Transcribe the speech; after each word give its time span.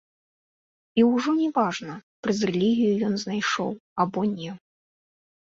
І 1.01 1.03
ужо 1.09 1.31
не 1.41 1.49
важна, 1.57 1.97
праз 2.23 2.37
рэлігію 2.51 2.93
ён 3.09 3.13
знайшоў 3.25 3.71
або 4.07 4.27
не. 4.35 4.51